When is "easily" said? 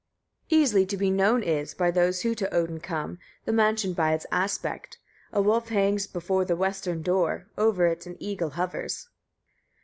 0.59-0.83